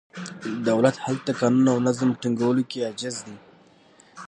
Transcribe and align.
دولت 0.67 0.95
هلته 1.05 1.31
قانون 1.39 1.65
او 1.73 1.77
نظم 1.87 2.09
ټینګولو 2.21 2.63
کې 2.69 2.79
عاجز 2.87 3.15
دی. 3.25 3.35